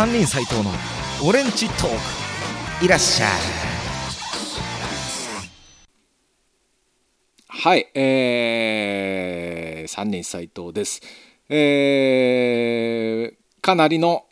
[0.00, 0.70] 三人斎藤の
[1.28, 1.88] オレンジトー
[2.78, 3.30] クいらっしゃい
[7.46, 11.02] はい、えー、三人斎藤です。
[11.50, 14.24] えー、かなりの、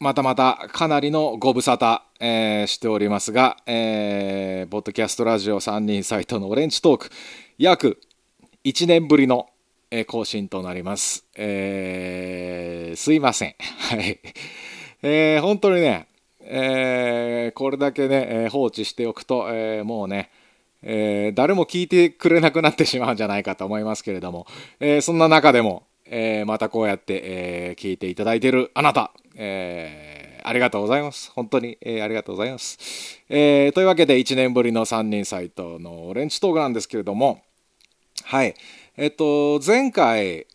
[0.00, 7.10] またまたかなりのご無沙汰、えーしておりますが、えー、ポッドキャストラジオ三人斎藤のオレンジトーク、
[7.58, 8.00] 約
[8.64, 9.50] 1年ぶりの、
[9.92, 11.24] えー更新となります。
[11.36, 13.54] えー、すいません。
[13.60, 14.18] はい。
[15.02, 16.08] えー、本当にね、
[16.40, 20.30] えーこれだけね、放置しておくと、えもうね、
[20.82, 24.46] え誰も聞いてくれなくなってしまうんじゃないかと思いますけれども、
[24.80, 31.30] えそんな中でも、えまたこうやって、え聞いていただいているあなた、えありがとうございます。
[31.34, 33.22] 本当に、えありがとうございます。
[33.28, 37.42] えというわけで、1年ぶりの3人サイトのオレンジトークなんですけれども、
[38.24, 38.54] はい。
[38.96, 40.46] えっと、前回、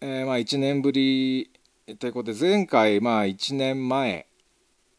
[0.00, 1.50] えーまあ1年ぶり
[1.94, 4.26] ということで、前回、まあ1年前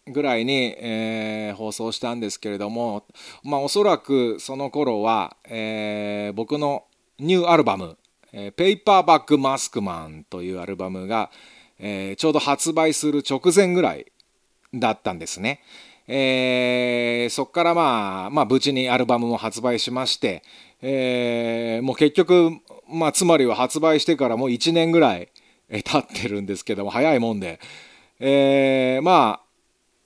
[0.07, 3.03] ぐらいに、えー放送したんですけれども、
[3.43, 6.85] まあおそらくその頃は、えー僕の
[7.19, 7.97] ニューアルバム、
[8.31, 11.29] えーペーパーバッグマスクマンというアルバムが、
[11.77, 14.05] えーちょうど発売する直前ぐらい
[14.73, 15.59] だったんですね。
[16.07, 20.41] えーそこからまあ、まあ、無事にアルバムも発売しまして、
[20.81, 22.51] えーもう結局、
[22.87, 25.27] まあ、つまりは発売してからもう1年ぐらい
[25.69, 27.59] 経ってるんですけども、早いもんで、
[28.19, 29.41] えーま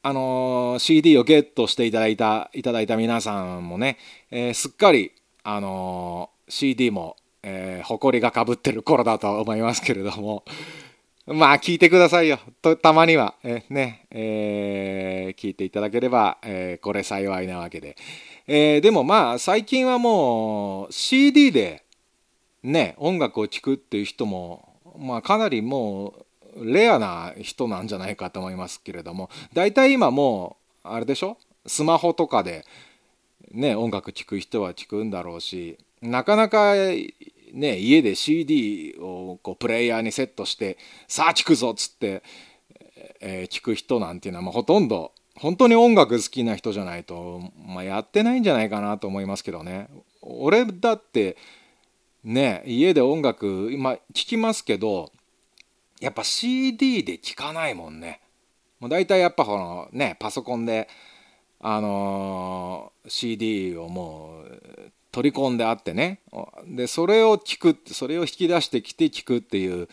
[0.04, 3.98] あ、あのー CD をゲットしていただいた、いただいた皆さんもね、
[4.32, 5.12] えーすっかり、
[5.44, 10.44] あのー CD も、えー、埃がかぶってる頃だと思いますけれども、
[11.28, 12.40] まあ、聞いてくださいよ。
[12.62, 17.96] とたまには、えーね、えー聞いていただければ、えーこれ幸いなわけで。
[18.48, 21.84] えーでもまあ、最近はもう CD で
[22.64, 24.71] ね、音楽を聴くっていう人も、
[25.02, 26.14] まあ、かなりも
[26.56, 31.38] う、レアな人なんじゃないかと思いますけれども、大体今もう、あれでしょ？
[31.66, 32.66] スマホとかで、
[33.52, 36.74] ね、音楽聴く人は聴くんだろうし、なかなか、
[37.54, 42.24] ね、家で CD をこうプレイヤーにセットして、さあ聴くぞっつって、
[43.20, 49.88] えー聞く人なんていうのは、まあ、ほとんど、本当に音楽好きな人じゃないと、まあ、やってないんじゃないかなと思いますけどね。
[50.22, 51.38] 俺だって、
[52.24, 55.12] ね、家で音楽、今、聴きますけど、
[56.00, 58.22] やっぱ CD で聴かないもんね。
[58.80, 60.88] もう大体やっぱこのね、パソコンで、
[61.60, 66.20] あのー CD をもう取り込んであってね。
[66.68, 69.88] で、それを聞くって、それを引き出してきて聞くっていう、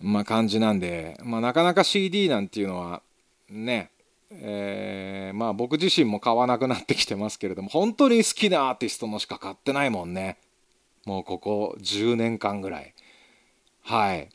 [0.00, 3.02] まあ感じなんで、まあなかなか CD なんていうのは、
[3.48, 3.90] ね、
[4.32, 10.38] えーまあ僕自身も買わなくなってきてますけれども、本当に好きなアーティストのしか買ってないもんね。
[11.10, 12.94] もうここ10年間ぐらい。
[13.82, 14.28] はい。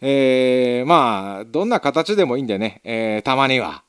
[0.00, 3.84] えーまあ、どんな形でもいいんでね、えーたまには、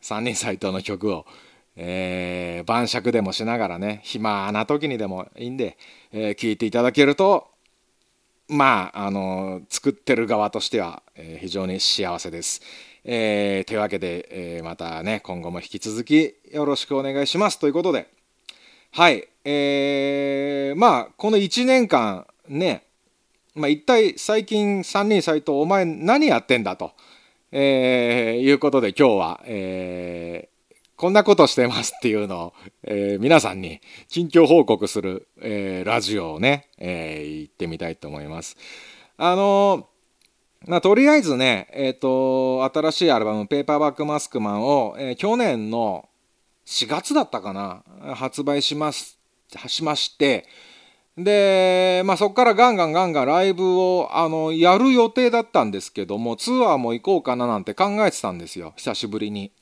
[0.00, 1.26] 三人斎藤の曲を、
[1.74, 5.76] えー晩酌でもしながらね、暇な時にでもいいんで、
[6.12, 7.48] えー聞いていただけると、
[8.46, 12.62] まあ、あの作ってる側としては、えー非常に幸せです。
[13.02, 17.58] えーというわけで、えーまたね、今後も引き続きよろしくお願いします。
[17.58, 18.06] ということで、
[18.92, 22.88] はい、えーまあ、この1年間ね、
[23.54, 26.90] まあ、一体最近三人斎藤お前何やってんだと、
[27.52, 30.50] えーいうことで今日は、えー
[30.96, 32.52] こんなことしてますっていうのを、
[32.82, 38.56] えー皆さんに近況報告する、えーラジオをね、えー行ってみたいと思います。
[39.16, 39.88] あの
[40.66, 46.09] まあ、とりあえずね、えっ、と、新しいアルバム、ペーパーバックマスクマンを、えー去年の
[46.70, 47.82] 4月だったかな、
[48.14, 49.18] 発売します、
[49.66, 50.46] しまして、
[51.18, 58.72] で、まあ、そこからガンガンガンガンライブをあのやる予定だったんですけどもツアーも行こうかななんて考えてたんですよ。
[58.76, 59.52] 久しぶりに。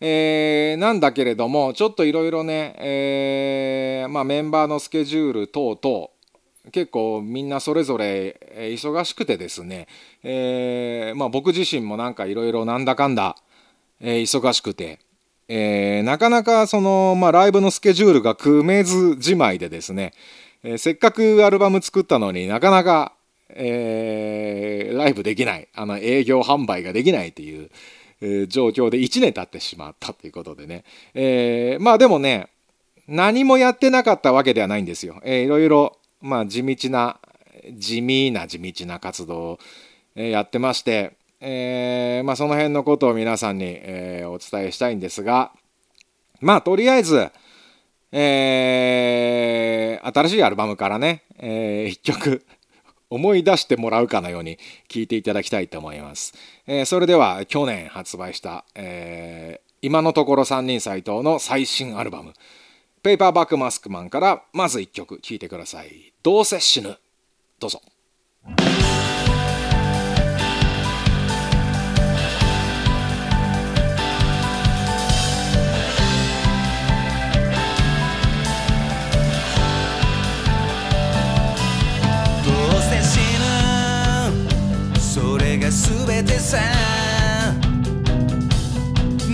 [0.00, 6.08] えーなんだけれどもちょっといろいろね、えーまあ、メンバーのスケジュール等々
[6.72, 8.38] 結構みんなそれぞれ
[8.74, 9.88] 忙しくてですね、
[10.22, 13.36] えーまあ、僕自身もなんかいろいろなんだかんだ、
[14.00, 14.98] え忙しくて、
[15.48, 20.12] えーなかなかその、まあ、ライブのスケジュールが組めずじまいでですね、
[20.62, 23.12] えーせっかくアルバム作ったのになかなか、
[23.50, 27.70] えーライブできないあの営業販売ができないという、
[28.20, 32.48] えー状況で1年経ってしまったということでね、えーまあでもね
[33.06, 35.20] 何もやってなかったわけではないんですよ。
[35.24, 37.18] えーいろいろ、まあ、地道な
[37.72, 39.58] 地味な地道な活動を、
[40.14, 45.52] やってまして、えーまあ、その辺のことを皆さんに、えーお伝えしたいんですが
[46.40, 47.30] まあとりあえず、
[48.12, 52.44] えー新しいアルバムからね、え1曲
[53.10, 54.58] 思い出してもらうかのように
[54.88, 56.34] 聞いていただきたいと思います。
[56.66, 62.32] えー、それでは去年発売した、えー、今のところ3人斎藤の最新アルバム、
[63.02, 66.12] ペーパーバックマスクマンからまず1曲聴いてください。
[66.22, 66.96] どうせ死ぬ。
[67.60, 67.80] どうぞ。
[86.44, 86.58] さ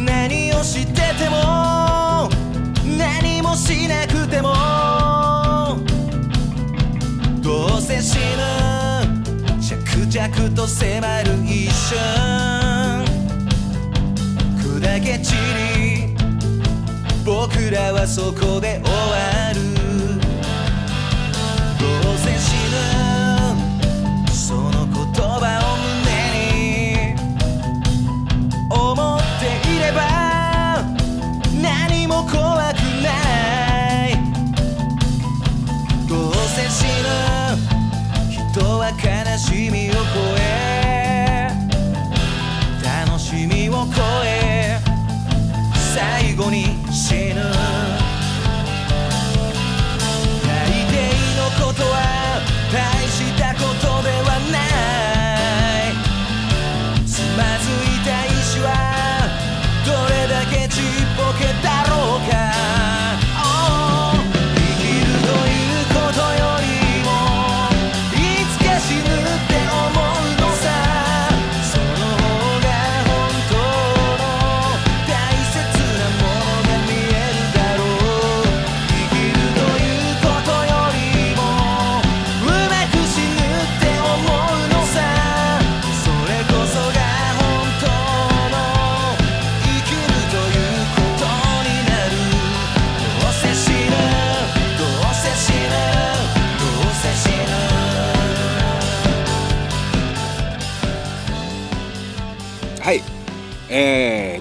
[0.06, 2.30] 何をしてても
[2.96, 4.54] 何もしなくても
[7.42, 8.20] どうせ死ぬ
[9.60, 11.98] 着々と迫る一瞬。
[14.62, 16.14] 砕け散り
[17.24, 19.39] 僕らはそこで終わる。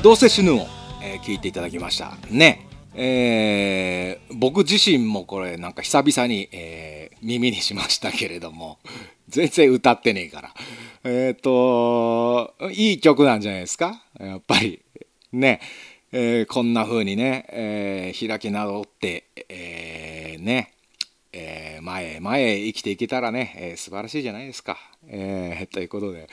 [0.02, 0.66] どうせ死ぬを、
[1.04, 2.14] えー、聞いていただきました。
[2.30, 2.66] ね。
[2.96, 8.80] えー、僕自身もこれなんか久々に、えー、耳にしましたけれども、
[9.28, 10.54] 全然歌ってねえから。
[11.04, 14.02] えっ、ー、と、いい曲なんじゃないですか？
[14.22, 14.82] やっぱり。
[15.34, 15.60] ね。
[16.14, 20.72] えー、こんな風にね、えー、開き直って、えー、ね、
[21.34, 24.78] えー、前へ前へ生きていけたらね、えー、素晴らしいじゃないですか。
[25.10, 26.28] えー、ということで、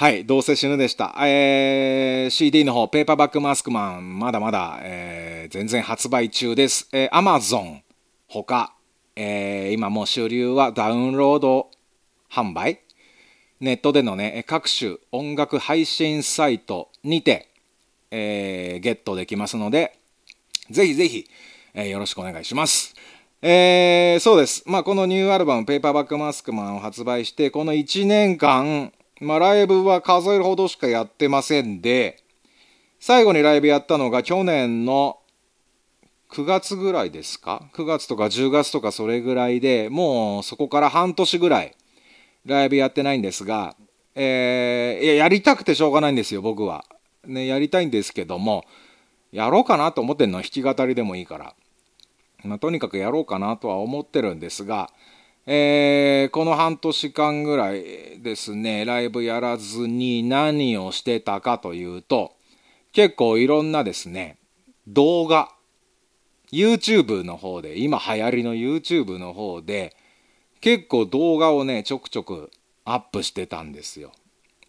[0.00, 1.14] はい、どうせ死ぬでした。
[1.26, 6.88] えー、CD の方、ペーパーバックマスクマン、まだまだ、えー、全然発売中です。
[6.90, 7.82] えー、Amazon
[8.26, 8.72] ほか、
[9.14, 11.70] えー、今もう主流はダウンロード
[12.32, 12.80] 販売
[13.60, 17.50] ネットでのね、各種音楽配信サイトにて、
[18.10, 19.98] えー、ゲットできますので、
[20.70, 21.26] ぜひぜひ、
[21.74, 22.94] えー、よろしくお願いします。
[23.42, 24.62] えー、そうです。
[24.64, 32.22] まあ、このニューアルバム、ペーパーバックマスクマンを発売して、この1年間、まあ、ライブは数えるほどしかやってませんで、
[32.98, 35.18] 最後にライブやったのが去年の
[36.30, 41.76] 9月ぐらいですか ?9 月とか10月とかそれぐらいで、もうそこから半年ぐらい
[42.46, 43.76] ライブやってないんですが、
[44.14, 46.84] えー、いや、やりたくてしょうがないんですよ、僕は。
[47.26, 48.64] ね、やりたいんですけども、
[49.32, 51.54] やろうかなと思ってんの弾き語りでもいいから。
[52.44, 54.90] まあ、とにかくやろうかなとは思ってるんですが、
[55.46, 62.36] えー、この半年間ぐらいですね、ライブやらずに何をしてたかというと、
[62.92, 64.38] 結構いろんなですね、
[64.86, 65.50] 動画、
[66.52, 69.96] YouTube の方で、今流行りの YouTube の方で、
[70.60, 72.50] 結構動画をね、ちょくちょく
[72.84, 74.12] アップしてたんですよ。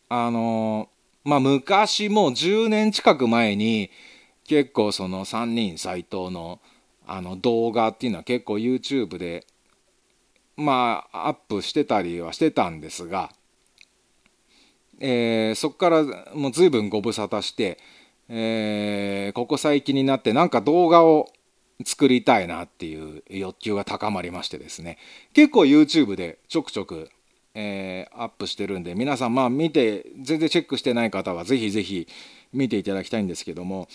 [0.08, 3.92] あのー、まあ、昔もう10年近く前に、
[4.48, 6.60] 結構その3人斎藤の
[7.08, 9.46] あの動画っていうのは結構 YouTube で
[10.58, 13.31] まあアップしてたりはしてたんですが、
[15.00, 16.03] えー、そこから
[16.36, 17.79] もう随分ご無沙汰して、
[18.29, 21.27] えー、ここ最近になってなんか動画を
[21.86, 24.98] 作りたいなっていう欲求が高まりましてですね。
[25.34, 27.10] 結構 YouTube でちょくちょく、
[27.55, 32.08] えー、アップしてるんで皆さんまあ見て全然チェックしてない方はぜひぜひ
[32.53, 33.88] 見ていただきたいんですけども。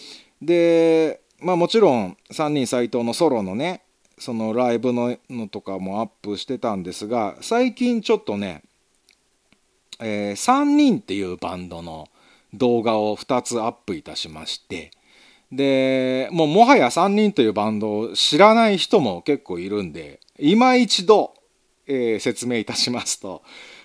[0.42, 3.82] でまあもちろん3人斎藤のソロのね
[4.18, 8.62] そのライブののとかもアップしてたんですが最近ちょっとね、
[10.00, 12.08] えー、3人っていうバンドの
[12.54, 14.90] 動画を2つアップいたしまして
[15.52, 21.34] でもうもはや3人というバンドを知らない人も結構いるんで今一度
[21.86, 23.42] えー説明いたしますと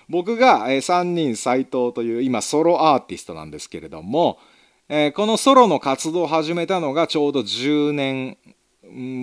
[0.08, 4.38] 僕が、えー3人斎藤という今ソロアーティストなんですけれども、
[4.88, 8.36] えーこのソロの活動を始めたのがちょうど10年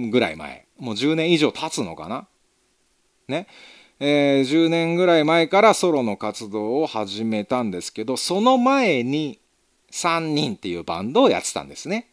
[0.09, 0.68] ぐらい前。
[0.79, 2.27] もう10年以上経つのかな？
[3.27, 3.47] ね、
[3.99, 9.39] えー10年ぐらい前からソロの活動を始めたんですけどその前に
[9.91, 12.09] 3人っていうバンドをやってたんですね。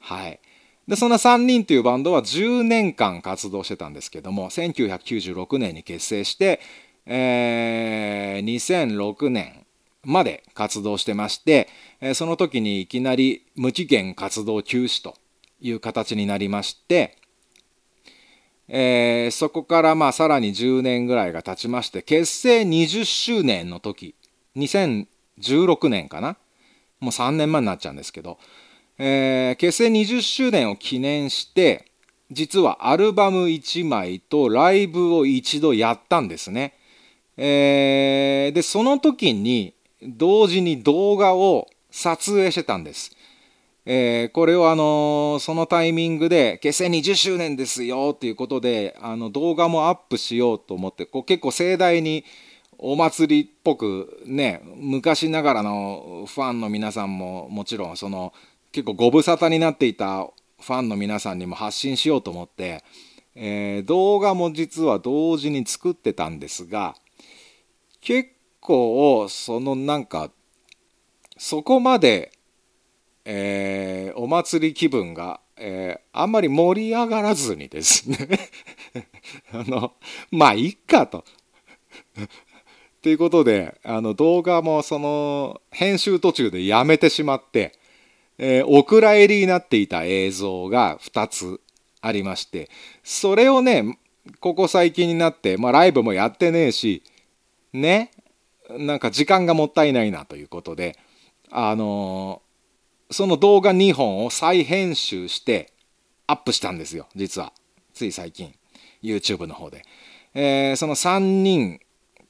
[0.00, 0.40] はい。
[0.88, 6.60] でそんな3人っていうバンドは10年間活動してたんですけども1996年に結成して、
[7.06, 9.66] えー2006年
[10.02, 11.68] まで活動してまして、
[12.00, 15.14] えその時にいきなり無期限活動休止と
[15.60, 17.18] いう形になりまして、
[18.72, 24.14] えーそこからまあさらに10年ぐらいが経ちまして結成20周年の時
[24.56, 26.36] 2016年かな？
[27.00, 28.38] もう3年前になっちゃうんですけど、
[28.98, 31.86] えー結成20周年を記念して
[32.30, 36.74] 実はアルバム1枚とライブを一度やったんですね。
[37.36, 43.10] えーでその時に同時に動画を撮影してたんです。
[43.92, 52.24] えーこれをあのーそのタイミングで結成20周年ですよっていうことであの動画もアップしようと思ってこう結構盛大に
[52.78, 58.32] お祭りっぽくね昔ながらのファンの皆さんももちろんその
[58.70, 60.28] 結構ご無沙汰になっていた
[60.60, 62.84] ファンの皆さんにも発信しようと思って、
[63.34, 66.94] えー動画も実は同時に作ってたんですが
[68.00, 68.30] 結
[68.60, 70.30] 構そのなんか
[71.36, 72.30] そこまで
[73.24, 78.16] えーお祭り気分が、えーあんまり盛り上がらずにですね
[79.52, 79.92] あの
[80.30, 81.24] まあいっかと。
[83.02, 87.72] ということであの動画もその編集途中でやめてしまって、
[88.38, 91.60] えーお蔵入りになっていた映像が2つ
[92.02, 92.70] ありまして
[93.04, 93.98] それをね
[94.40, 97.02] ここ最近になって、まあ、ライブもやってねえし
[97.72, 98.10] ね
[98.70, 100.98] なんか時間がもったいないなということで
[101.50, 102.49] あのー
[103.10, 105.72] その動画2本を再編集して
[106.26, 107.52] アップしたんですよ実は。
[107.92, 108.54] つい最近。
[109.02, 109.82] YouTube の方で、
[110.34, 111.80] えーその3人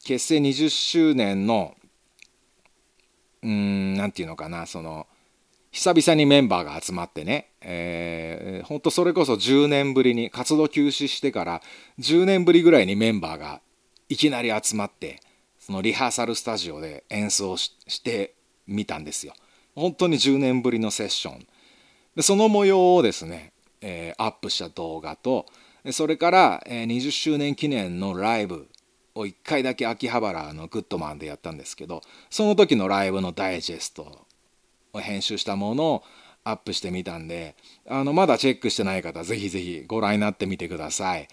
[0.04, 1.74] 結成20周年の
[3.42, 5.06] うんなんていうのかなその
[5.72, 11.62] 久々にメンバーが集まってね、えー、ほんとそれこそ10年ぶりに活動休止してから
[12.00, 13.60] 10年ぶりぐらいにメンバーが
[14.08, 15.20] いきなり集まって
[15.58, 18.34] そのリハーサルスタジオで演奏して
[18.66, 19.34] みたんですよ。
[19.80, 21.46] 本当に10年ぶりのセッション。
[22.14, 25.46] でその模様をですね、えーアップした動画と
[25.92, 28.68] それから、えー20周年記念のライブ
[29.14, 34.26] を1回だけ秋葉原のグッドマンでやったんですけどその時のライブのダイジェスト
[34.92, 36.02] を編集したものを
[36.44, 37.54] アップしてみたんで
[37.88, 41.28] あのまだチェックしてない方ぜひぜひご覧になってみてください。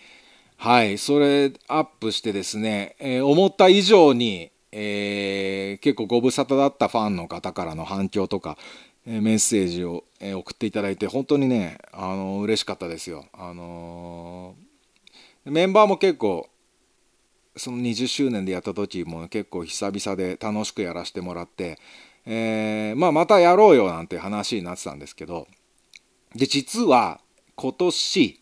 [0.60, 8.58] はいそれアップしてですね、えー思った以上に、えー結構ご無沙汰だったファンの方からの反響とか、
[9.08, 13.26] えメッセージを、え送っていただいて本当にねあの嬉しかったですよ。
[13.34, 16.50] あのーメンバーも結構
[17.56, 21.80] その20周年でやった時も結構久々で楽しくやらせてもらって、
[22.26, 25.48] えーまあ、またやろうよなんて話になってたんですけど
[26.36, 27.22] で実は
[27.56, 28.42] 今年、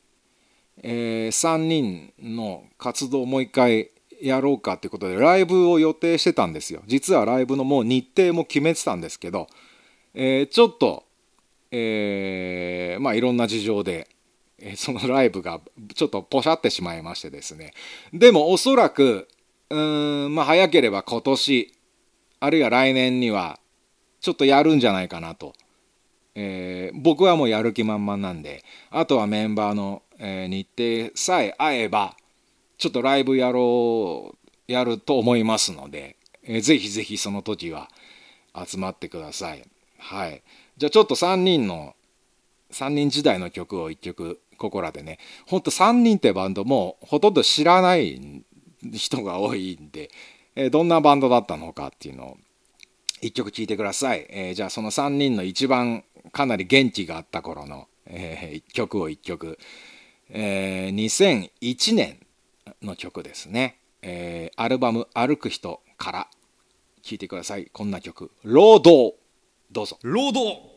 [0.82, 3.92] え3人の活動をもう一回
[4.28, 6.82] やろうかっていうことでライブを予定してたんですよ。
[6.88, 9.48] 実はライブのもう日程も決めてたんですけど、
[10.14, 11.04] えーちょっと、
[11.72, 14.08] えーまあいろんな事情で
[14.60, 15.60] えそのライブが
[15.94, 17.74] ちょっとポシャってしまいましてですね。
[18.14, 19.28] でもおそらく
[19.70, 19.76] う
[20.28, 21.74] んまあ早ければ今年
[22.40, 23.60] あるいは来年には
[24.22, 25.54] ちょっとやるんじゃないかなと、
[26.36, 30.68] えー僕はもうやる気満々なんであとはメンバーの、えー日
[31.10, 32.16] 程さえ合えば
[32.78, 34.36] ちょっとライブやろ
[34.68, 37.90] うやると思いますので、えーぜひぜひその時は
[38.54, 39.64] 集まってください。
[39.98, 40.42] はい。
[40.78, 41.96] じゃあちょっと3人の
[42.72, 45.20] 3人時代の曲を1曲ここらでね。
[45.48, 48.44] ほんと3人ってバンドもほとんど知らない
[48.94, 50.10] 人が多いんで、
[50.56, 52.38] えーどんなバンドだったのかっていうのを
[53.22, 59.58] 1曲聴いてください、えーじゃあその3人の一番かなり元気があった頃の、えー曲を1曲、
[60.30, 62.20] えー2001年
[62.82, 66.28] の曲ですね、えーアルバム「歩く人」から
[67.02, 67.68] 聴いてください。
[67.72, 69.16] こんな曲「労働」
[69.72, 70.00] どうぞ。
[70.04, 70.75] 労働。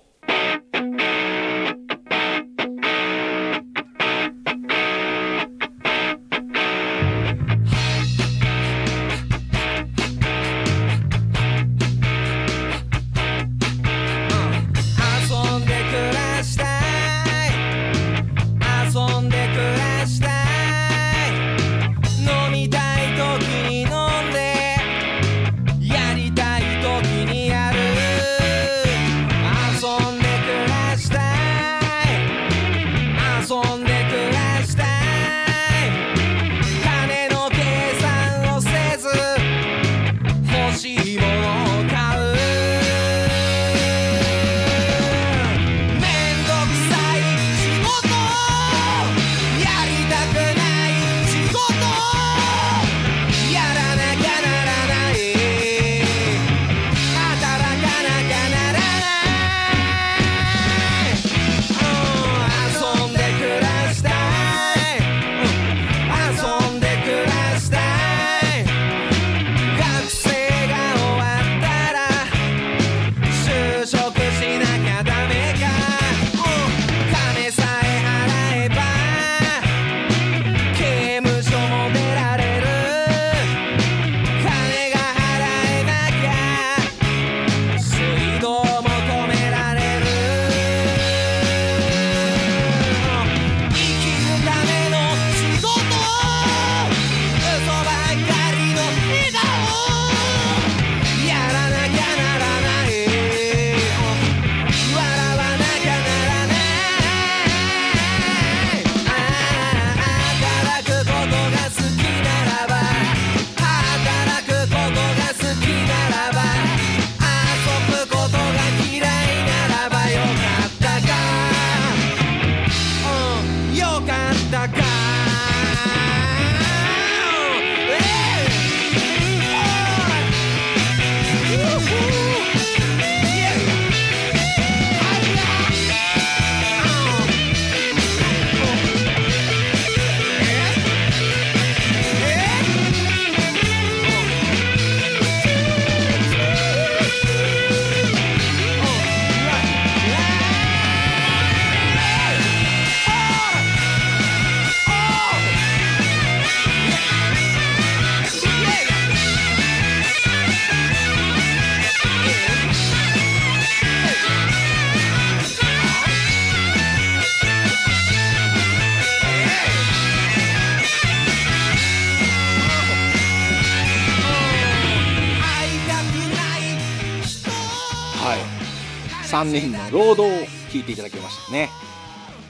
[179.39, 181.69] 3人の労働を聞いていただきましたね。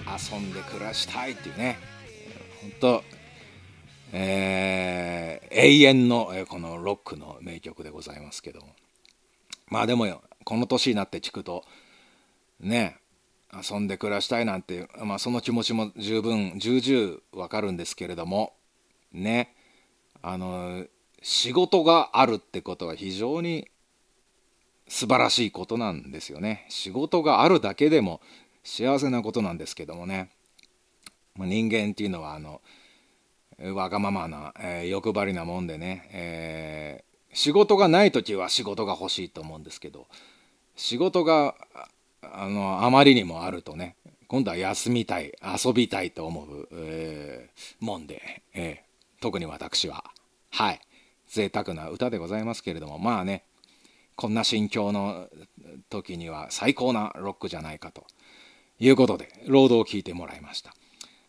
[0.06, 1.78] 遊んで暮らしたいっていうね。
[2.62, 3.04] 本当
[4.12, 8.68] えー、永遠の、えこのロックの名曲でございますけども。
[9.66, 11.62] まあでもよこの年になって聞くと
[12.58, 12.96] ね
[13.52, 18.54] 遊んで暮らしたいなんて、まあ、その気持ちも十分重々わかるんですけれども
[19.12, 19.54] ね
[20.22, 20.86] あの
[21.20, 23.68] 仕事があるってことは非常に
[24.88, 26.66] 素晴らしいことなんですよね。
[26.68, 28.20] 仕事があるだけでも
[28.64, 30.30] 幸せなことなんですけどもね、
[31.36, 32.60] ま、人間っていうのはあの
[33.74, 40.06] わがままな、えー、欲張りなもんでね、えー、仕事がない時は仕事が欲しいと思うんですけど
[40.76, 41.54] 仕事が
[42.22, 43.96] あのあまりにもあるとね
[44.28, 50.04] 今度は休みたい遊びたいと思う、えー、もんで、えー、特に私は。
[50.50, 50.80] はい。
[51.28, 53.44] 贅沢な歌でございますけれどもまあね
[54.18, 55.28] こんな心境の
[55.90, 58.04] 時には最高なロックじゃないかと
[58.80, 60.74] いうことで労働を聞いてもらいました。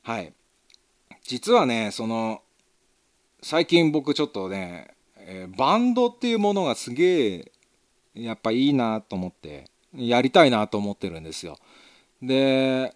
[0.01, 0.33] はい。
[1.23, 2.41] 実はねその
[3.43, 7.51] 最近僕ちょっとね、えー、バンドっていうものがすげえ
[8.15, 11.59] やっぱいいなと思ってやりたいなと思ってるんですよ。
[12.23, 12.95] で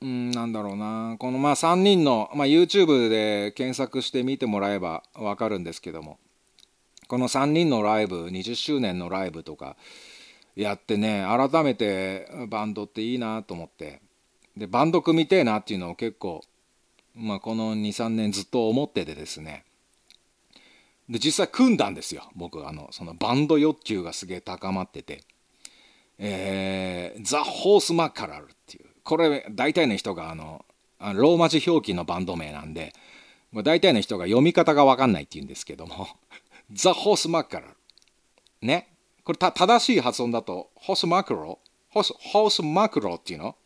[0.00, 1.16] うんなんだろうな。
[1.18, 6.18] このまあ3人の、まあ、YouTube で検索して見てもらえば分かるんですけども。
[7.08, 9.76] この3人のライブ20周年のライブとか
[10.56, 14.00] やってね改めてバンドっていいなと思って。
[14.56, 16.42] でバンド組みてえなっていうのを結構
[17.14, 19.64] まあ、この23年ずっと思っててですね。
[21.08, 22.24] で実際組んだんですよ。
[22.34, 25.22] 僕あのそのバンド欲求がすげえ高まってて。
[26.18, 30.64] えー、ザ・ホース・マッカラルっていうこれ大体の人があの
[31.00, 32.92] ローマ字表記のバンド名なんで
[33.64, 36.08] 大体の人が読み方が分かんないっていうんですけども。
[36.72, 37.74] ザ・ホース・マッカラル
[38.66, 38.88] ね。
[39.24, 41.58] これ正しい発音だとホース・マクロ
[41.90, 43.56] ホースホースマクロっていうの？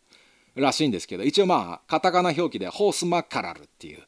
[0.55, 4.01] らしいんですけど一応まあカタカナ表記でホースマッカラルっていう、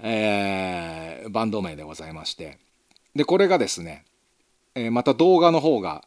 [0.00, 2.58] えー、バンド名でございまして。
[3.14, 4.04] でこれがですね、
[4.74, 6.02] えー、また動画の方が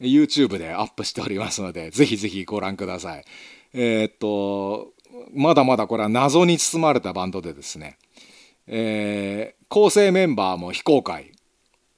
[0.00, 3.24] YouTube でアップしておりますのでぜひぜひご覧ください。
[3.72, 4.92] えー、っと
[5.32, 7.98] まだまだこれは謎に包まれたバンドでですね、
[8.66, 11.32] えー、構成メンバーも非公開、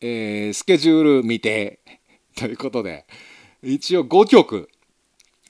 [0.03, 1.79] えー、スケジュール未定
[2.37, 3.07] ということで
[3.63, 4.69] 一応5曲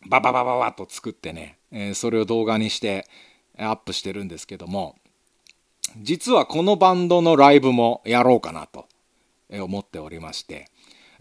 [0.06, 3.06] バババババッと作ってね、えー、それを動画にして
[3.58, 4.96] アップしてるんですけども
[5.96, 8.86] 実はこのバンドのライブもやろうかなと
[9.50, 10.68] 思っておりまして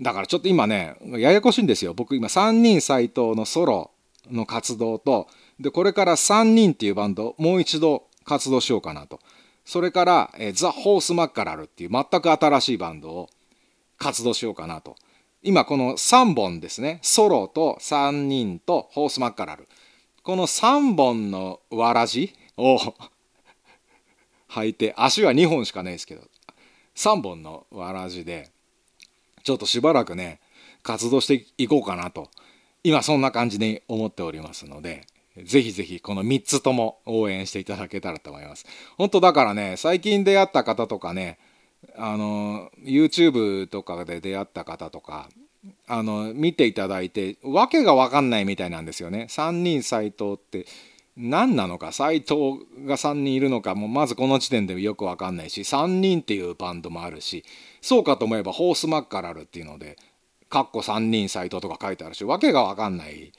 [0.01, 1.93] だからちょっと今ねややこしいんですよ。
[1.93, 3.91] 僕今3人斎藤のソロ
[4.31, 5.27] の活動と
[5.59, 9.19] でこれから3人っていうバンドもう一度活動しようかなと。
[9.65, 13.29] それから、えー、ザ・ホース・マッカラルっていう全く新しいバンドを
[13.97, 14.95] 活動しようかなと。
[15.43, 16.99] 今この3本ですね。
[17.01, 19.67] ソロと3人とホースマッカラル
[20.23, 22.77] この3本のわらじを
[24.49, 26.21] 履いて足は2本しかないですけど
[26.95, 28.51] 3本のわらじで
[29.43, 30.39] ちょっとしばらくね
[30.83, 32.29] 活動していこうかなと
[32.83, 38.65] 今そんな感じに思っておりますのでぜひぜひこの3つとも応援していただけたらと思います
[38.97, 41.39] 本当だからね最近出会った方とかね
[41.95, 45.29] あの YouTube とかで出会った方とか
[45.87, 49.27] あの見ていただいて訳が分かんないみたいなんですよね。
[49.29, 50.65] 3人斎藤って
[51.17, 57.43] 何なのか斎藤が3人いるのかもまずこの時点でよく分かんないし3人っていうバンドもあるし
[57.81, 59.97] そうかと思えばホースマッカラルっていうので
[60.49, 63.33] 「かっこ3人斎藤」とか書いてあるし訳が分かんない、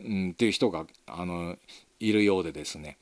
[0.00, 1.56] うん、っていう人があの
[2.00, 2.98] いるようでですね。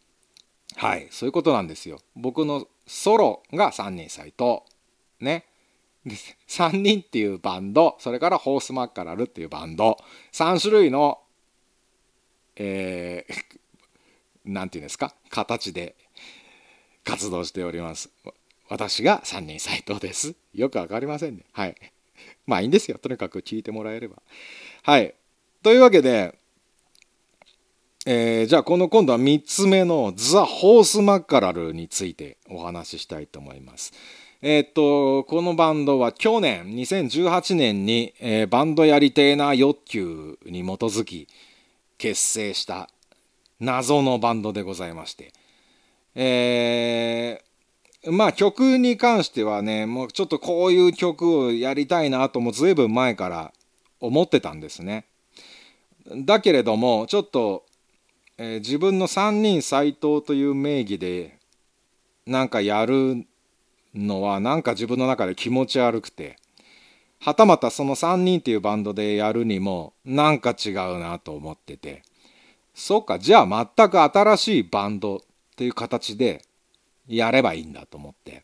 [0.75, 1.99] はいそういうことなんですよ。
[2.15, 4.61] 僕のソロが3人斎藤
[5.21, 5.45] ね。
[6.49, 9.97] 3人っていうバンドそれからホースマッカラルっていうバンド。
[10.33, 11.21] 3種類の
[12.57, 15.15] えー、なんていうんですか？
[15.31, 15.95] 形で
[17.05, 18.11] 活動しております。
[18.69, 20.35] 私が3人斎藤です。
[20.55, 21.45] よくわかりませんね。
[21.53, 21.77] はい。
[22.47, 22.99] まあいいんですよ。
[22.99, 24.23] とにかく聞いてもらえれば。
[24.83, 25.15] はい。
[25.63, 26.39] というわけで
[28.09, 33.93] えー、じゃあこの今度は3つ目のザ・ホースマッカラルについてお話ししたいと思います。
[34.43, 41.27] えー、っとこのバンドは去年2018年に、えー、バンドやりてえな欲求に基づき
[41.99, 42.89] 結成した
[43.59, 45.33] 謎のバンドでございまして、
[46.15, 47.43] え、
[48.09, 53.53] まあ曲に関してはねもうちょっとこういう曲をやりたいなともずいぶん前から
[53.99, 55.07] 思ってたんですね。
[56.19, 57.65] だけれどもちょっと
[58.39, 61.39] えー、自分の3人斎藤という名義で
[62.27, 63.27] なんかやる
[63.95, 66.37] のはなんか自分の中で気持ち悪くて
[67.21, 72.03] はたまたその3人っていうバンドでやるにもなんか違うなと思ってて
[72.75, 75.21] そうかじゃあ全く新しいバンドっ
[75.57, 76.43] ていう形で
[77.09, 78.43] やればいいんだと思って、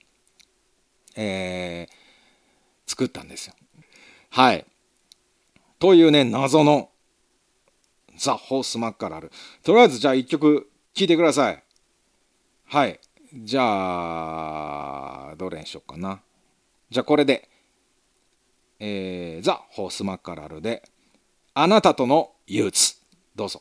[1.16, 3.54] えー、作ったんですよ。
[4.30, 4.64] はい。
[5.78, 6.88] というね謎の
[8.22, 9.32] ザ・ホースマッカラル。
[9.64, 11.62] とりあえずじゃあ一曲聴いてください。
[12.66, 13.00] はい。
[13.34, 16.22] じゃあ、どれにしようかな。
[16.88, 17.48] じゃあこれで、
[18.78, 20.88] えー、ザ・ホースマッカラルで、
[21.54, 22.94] あなたとの憂鬱。
[23.34, 23.60] どうぞ。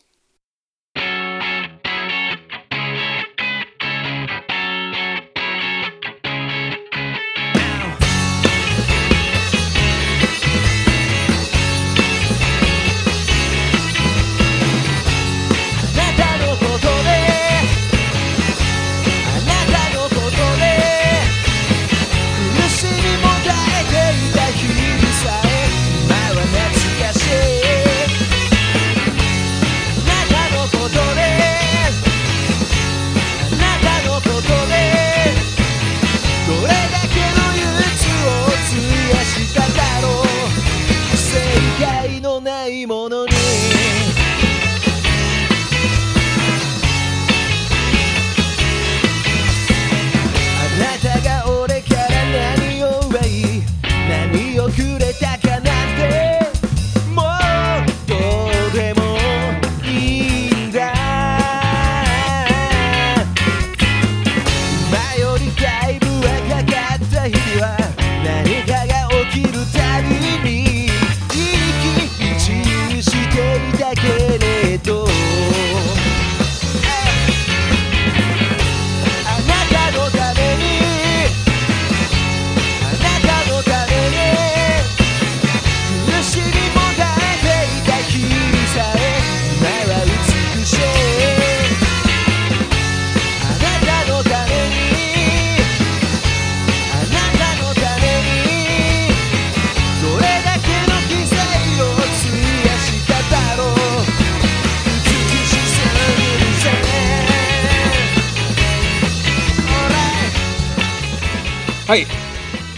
[111.92, 112.06] はい。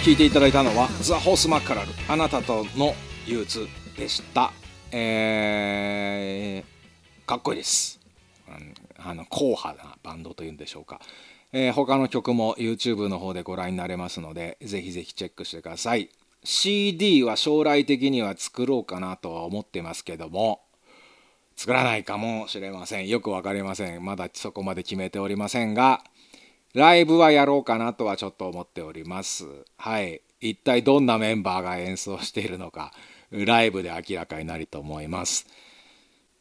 [0.04, 2.96] 聞いていただいたのはザ・ホースマッカラルあなたとの
[3.28, 4.52] 憂鬱でした。
[4.92, 8.00] えー、かっこいいです。
[8.98, 11.00] あの硬派なバンドというんでしょうか、
[11.52, 16.10] えー、他の曲も YouTube の方でご覧になれますのでぜひぜひチェックしてください。
[16.44, 20.62] CD は将来的には作ろうかなとは思ってますけども
[21.56, 23.08] 作らないかもしれません。
[23.08, 24.04] よく分かりません。
[24.04, 26.04] まだそこまで決めておりませんが
[26.74, 29.46] ライブはやろうかなとはちょっと思っております。
[29.78, 30.22] はい。
[30.42, 32.92] 一体どんなメンバーが演奏しているのか、
[33.32, 35.48] ライブで明らかになると思います。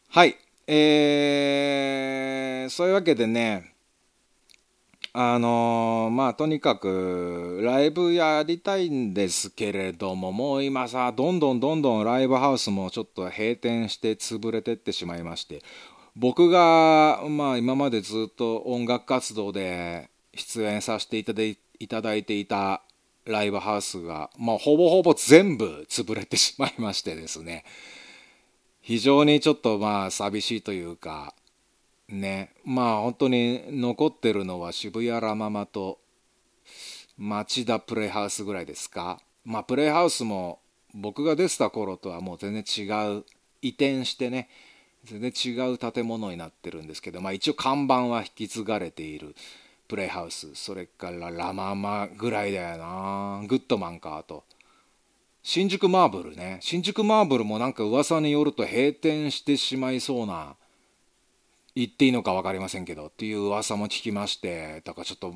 [0.09, 0.37] はい。
[0.67, 3.73] えー、そういうわけでね、
[5.15, 15.63] あのー、まあとにかくライブやりたいんですけれどももう今さどんどんどんどんライブハウスもちょっと閉店して潰れてってしまいまして
[16.17, 22.83] 僕がまあ今までずっと音楽活動で出演させていただいていた
[23.25, 27.65] ライブハウスが、まあ、ほぼほぼ全部潰れてしまいましてですね。
[28.81, 31.35] 非常にちょっとまあ寂しいというか
[32.09, 32.51] ね。
[32.65, 35.99] まあ本当に残ってるのは渋谷ラママと
[37.17, 39.21] 町田プレイハウスぐらいですか。
[39.45, 40.59] まあプレイハウスも
[40.95, 43.25] 僕が出てた頃とはもう全然違う
[43.63, 44.49] 移転してね
[45.05, 49.35] 全然違う建物になってるんですけど、まあ、一応看板は引き継がれている。
[49.93, 53.47] プレイハウスそれからラママぐらいだよな。
[53.47, 54.43] グッドマンかあと。
[55.43, 56.57] 新宿マーブルね。
[56.63, 60.57] 新宿マーブルもなんか噂によると閉店してしまいそうな
[61.75, 65.35] 言っていいのか分かりませんけどっていう噂も聞きましてだからちょっと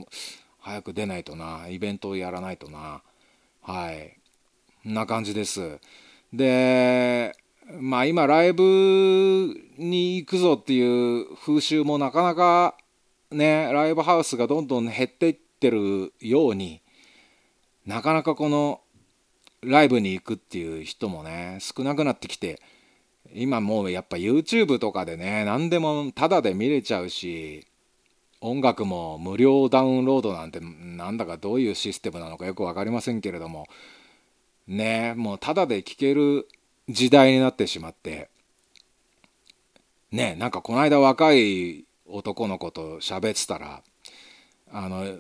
[0.59, 1.67] 早く出ないとな。
[1.69, 3.03] イベントをやらないとな。
[3.61, 4.17] はい。
[4.89, 5.79] んな感じです。
[6.33, 7.37] で
[7.79, 8.63] まあ今ライブ
[9.77, 12.75] に行くぞっていう風習もなかなか
[13.31, 16.81] ねライブハウスがどんどん減っていってるように
[17.87, 18.81] なかなかこの
[19.63, 22.61] ライブに行くっていう人もね少なくなってきて
[23.33, 27.67] 今もうやっぱ YouTube とかでね何でもタダで見れちゃうし
[28.41, 33.67] 音楽も無料ダウンロードなんてなんだかどういうシステムなのかよく分かりませんけれども
[34.67, 36.47] ねもうタダで聴ける
[36.89, 38.31] 時代になってしまって
[40.13, 43.83] ねなんかこの間若い男の子と喋ってたら
[44.73, 45.19] あの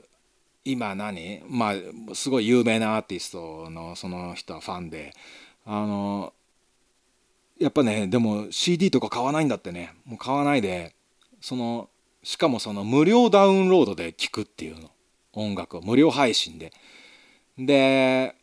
[0.65, 1.43] 今何？
[1.49, 1.75] まあ
[2.15, 5.13] すごい有名なアーティストのその人はファンで
[5.65, 6.33] あの
[7.59, 9.95] やっぱねでも CD とか買わないんだってね。
[10.05, 10.95] もう買わないで
[11.41, 11.89] その
[12.23, 14.91] しかもその無料ダウンロードで聴くっていうの。
[15.33, 15.83] 音楽を。
[15.83, 16.73] 無料配信で。
[17.59, 18.35] で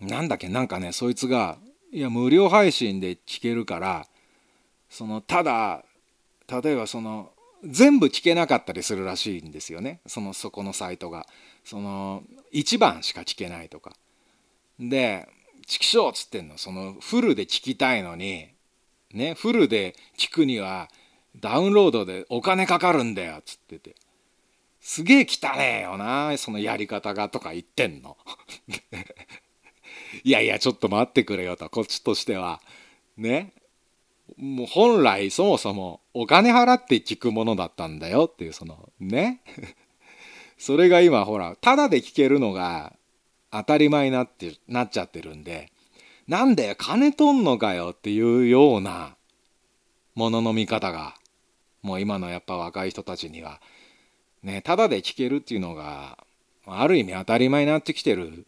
[0.00, 0.48] なんだっけ？
[0.48, 1.56] なんかねそいつが
[1.90, 4.06] いや無料配信で聴けるから
[4.90, 5.84] そのただ
[6.48, 7.32] 例えばその
[7.64, 10.00] 全部聞けなかったりするらしいんですよね。
[10.06, 11.26] そのそこのサイトが。
[11.64, 13.92] その1番しか聞けないとか。
[14.78, 15.28] で
[15.66, 16.58] 「チキショー」っつってんの。
[16.58, 18.48] そのフルで聞きたいのに
[19.12, 20.88] ねフルで聞くには
[21.34, 23.96] ダウンロードでお金かかるんだよっつってて。
[24.80, 28.16] すげえ汚ねえよなそのやり方がとか言ってんの。
[30.22, 32.60] いやいやちょっと待ってくれよとこっちとしては。
[33.16, 33.52] ね。
[34.36, 39.40] もう本来そもそもお金払って聞くものだったんだよっていうそのね。
[40.58, 42.94] それが今ほらただで聞けるのが
[43.50, 45.70] 当たり前になってなっちゃってるんで。
[46.26, 49.14] なんだよ金取んのかよっていうような
[50.16, 51.14] ものの見方が
[51.82, 53.60] もう今のやっぱ若い人たちには。
[54.42, 56.18] ねただで聞けるっていうのが
[56.66, 58.44] ある意味当たり前になってきてる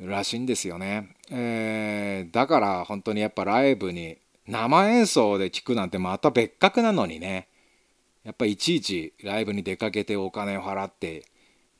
[0.00, 7.48] らしいんですよね、えー、だから本当にやっぱライブに生演奏で聴くなんてまた別格なのにね。
[8.24, 11.24] やっぱいちいちライブに出かけてお金を払って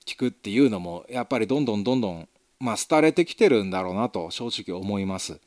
[0.04, 5.40] 聴くっていうのもやっぱりどんどんどんどんまあ廃れてきてるんだろうなと正直思います。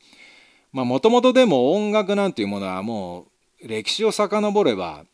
[0.72, 3.26] まあもともとでも音楽なんていうものはも
[3.62, 5.04] う歴史を遡れば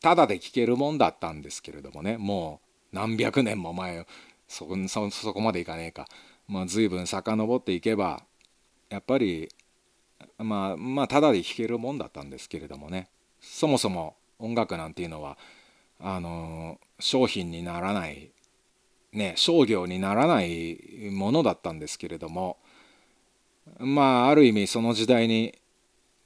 [0.00, 2.16] ただで聴けるもんだったんですけれどもね。
[2.16, 2.60] も
[2.92, 4.06] う何百年も前
[4.48, 6.06] そこまでいかねえか、
[6.48, 8.22] まあ、随分遡っていけば
[8.88, 9.50] やっぱり
[10.38, 13.08] まあまあただで弾けるもんだったんですけれどもね。
[13.40, 15.38] そもそも音楽なんていうのは
[16.00, 18.30] あの商品にならない
[19.12, 20.78] ね商業にならない
[21.10, 22.58] ものだったんですけれども
[23.78, 25.58] まあある意味その時代に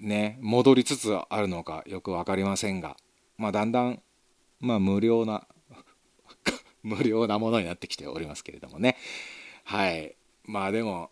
[0.01, 2.97] ね戻りつつあるのかよく分かりませんが
[3.39, 4.03] まあだんだん
[4.61, 5.47] まあ無料な
[6.83, 8.97] 無料なものになってきておりますけれどもね。
[9.65, 10.15] はい。
[10.45, 11.11] まあでも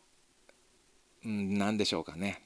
[1.22, 2.42] 何でしょうかね。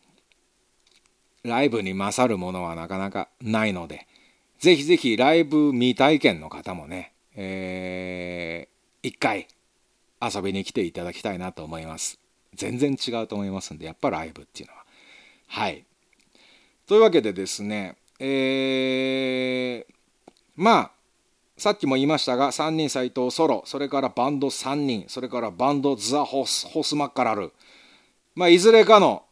[1.45, 4.07] ライブに勝るものはなかなかないので、
[4.59, 9.49] ぜひぜひライブ未体験の方もね、えー、一回
[10.21, 12.21] 遊びに来ていただきたいなと思います。
[12.55, 14.85] 全然違うと思いますんで、やっぱライブっていうのは。
[15.49, 15.85] はい。
[16.87, 19.93] というわけでですね、えー、
[20.55, 20.91] まあ、
[21.57, 27.53] さっきも言いましたが、3人斎藤ソロ、それからバンド3人、それからバンドザ・ホス、ホスマッカラル。
[28.35, 29.25] まあ、いずれかの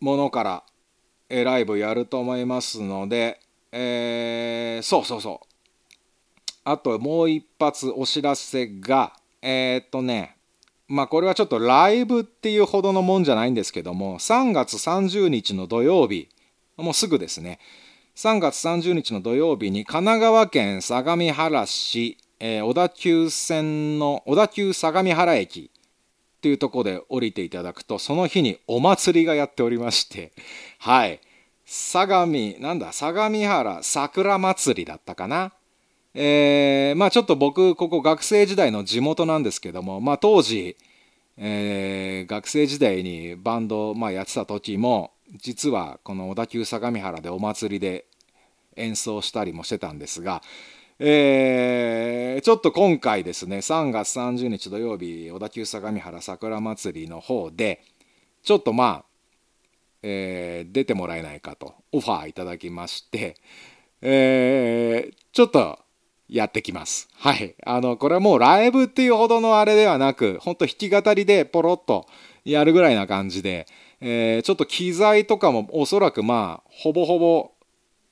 [0.00, 0.62] ものから、
[1.28, 3.40] えライブやると思いますので、
[3.72, 5.48] えー、そうそうそう。
[6.64, 10.36] あともう一発お知らせがえー、っとね
[10.86, 16.28] まあこれはちょっとライブっていうほどのもんじゃないんですけども3月30日の土曜日
[16.76, 17.58] もうすぐですね。
[18.16, 25.70] 3月30日の土曜日に神奈川県相模原市、えー、小田急線の小田急相模原駅
[26.38, 30.32] っていうとこで降りていただくとその日にお祭りがやっておりまして
[30.78, 31.20] はい。
[31.70, 35.52] 相模なんだ相模原桜祭りだったかな？
[36.14, 40.78] えー、まあちょっと僕ここ学生時代の地元なんですけどもまあ当時、
[41.36, 48.06] えー、学生時代にバンド、まあ、やってた時も実はこの小田急相模原でお祭りで
[48.76, 50.40] 演奏したりもしてたんですが
[51.00, 57.82] えー、ちょっと今回ですね3月30日土曜日小田急相模原桜まつりの方で
[58.42, 59.04] ちょっとまあ、
[60.02, 63.36] えー、出てもらえないかとオファーいただきまして、
[64.02, 65.78] えー、ちょっと
[66.28, 67.08] やってきます。
[67.16, 67.54] はい。
[67.64, 72.06] あの、これはもうライブっていうほどのあれではなく、ほんと弾き語りでポロッと
[72.44, 73.66] やるぐらいな感じで、
[74.00, 77.52] えー、ちょっと機材とかもおそらくまあ、ほぼほぼ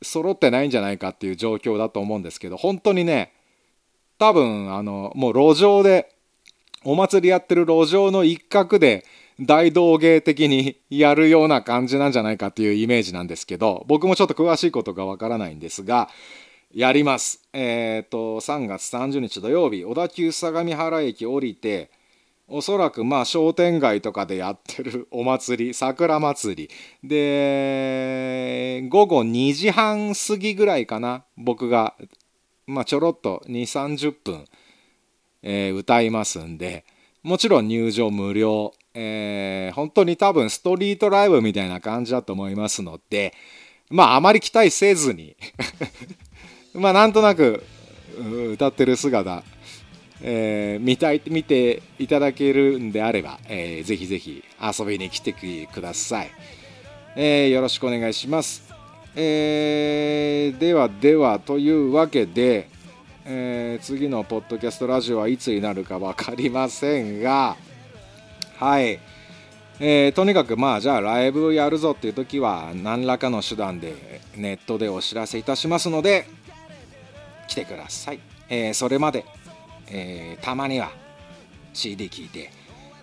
[0.07, 3.33] 揃ってないんじゃないかっていう状況だと思うんですけど本当にね
[4.19, 6.13] 多分あのもう路上で
[6.85, 9.05] お祭りやってる路上の一角で
[9.41, 16.09] 大道芸的にやるような感じなんじゃないかっていうイメージなんですけど僕もちょっと詳しいことがわからないんですが
[16.75, 17.43] やります。
[17.53, 21.91] えっ、ー、と3月30日土曜日小田急相模原駅降りて
[22.49, 26.71] おそらくまあ商店街とかでやってるお祭り桜祭り。
[27.03, 31.95] で午後2時半過ぎぐらいかな僕が
[32.67, 34.45] まあちょろっと2 3 0分、
[35.43, 36.85] えー、歌いますんで
[37.23, 43.35] もちろん入場無料、えー、本当に多分ストリートライブみたいな感じだと思いますので
[43.91, 45.37] まああまり期待せずに
[46.75, 47.65] まあなんとなく
[48.53, 49.43] 歌ってる姿、
[50.23, 56.31] えー見たい見ていただけるんであれば、えーぜひぜひ遊びに来てください、
[57.17, 58.63] えーよろしくお願いします、
[59.15, 62.69] えーではではというわけで、
[63.25, 67.57] えー次のポッドキャストラジオはいつになるか分かりませんが
[68.59, 68.99] はい、
[69.81, 76.27] えーとにかくまあじゃあライブやるぞっていう時は何らかの手段でネットでお知らせいたしますので
[77.49, 79.27] 来てください、えーそれまで、
[79.89, 80.91] えーたまには
[81.73, 82.51] CD 聴いて、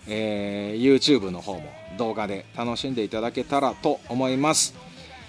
[0.08, 1.62] えー YouTube の方も
[1.98, 4.74] 動画で楽しんでいただけたらと思います、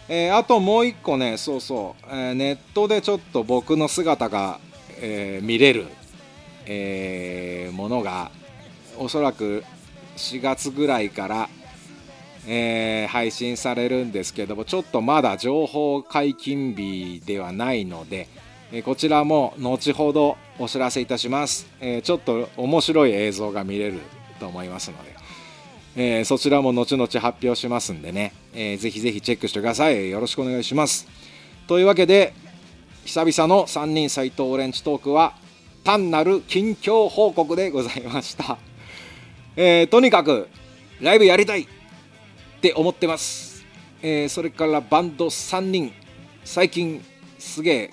[0.10, 4.60] えーあともう一個ねそうそう、えーネットでちょっと僕の姿が、
[5.00, 5.86] えー見れる、
[6.66, 8.32] えものが
[8.98, 9.64] おそらく
[10.18, 11.50] 4月ぐらいから、
[12.48, 18.30] え配信されるんですけどもちょっとまだ情報解禁日ではないので、
[18.72, 24.00] えこちらも後ほどお知らせいたします、えーちょっと面白い映像が見れる
[24.40, 25.16] と思いますので、
[25.98, 30.10] えーそちらも後々発表しますんでね、えーぜひぜひチェックしてください。
[30.10, 31.08] よろしくお願いします。
[31.68, 32.34] というわけで
[33.04, 35.34] 久々の3人斎藤オレンジトークは
[35.84, 38.58] 単なる近況報告でございました、
[39.58, 40.48] えーとにかく
[41.02, 41.68] ライブやりたいっ
[42.62, 43.66] て思ってます、
[44.02, 45.92] えーそれからバンド3人。
[46.46, 47.04] 最近
[47.40, 47.92] すげえ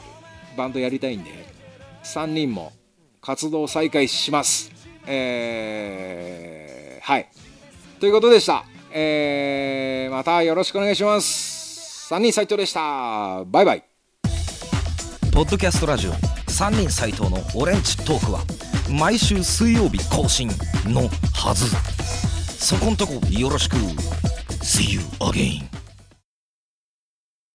[0.56, 1.51] バンドやりたいんで。
[2.02, 2.72] 3人も
[3.20, 4.70] 活動再開します。
[5.06, 7.28] えーはい。
[7.98, 12.12] ということでした、えーまたよろしくお願いします。
[12.12, 13.44] 3人斉藤でした。
[13.44, 13.84] バイバイ。
[15.32, 18.40] ポッドキャストラジオ3人斎藤のオレンジトークは
[18.90, 20.48] 毎週水曜日更新
[20.86, 21.66] のはず。
[22.58, 23.76] そこんとこよろしく。
[24.62, 25.81] See you again